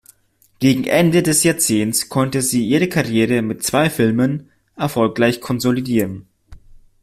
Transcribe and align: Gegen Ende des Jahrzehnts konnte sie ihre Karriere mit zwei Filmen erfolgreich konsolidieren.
Gegen 0.57 0.85
Ende 0.85 1.21
des 1.21 1.43
Jahrzehnts 1.43 2.09
konnte 2.09 2.41
sie 2.41 2.67
ihre 2.67 2.89
Karriere 2.89 3.43
mit 3.43 3.61
zwei 3.61 3.87
Filmen 3.87 4.49
erfolgreich 4.75 5.41
konsolidieren. 5.41 6.25